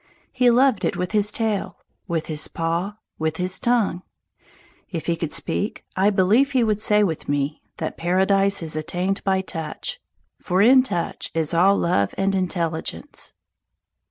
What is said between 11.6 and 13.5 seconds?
love and intelligence.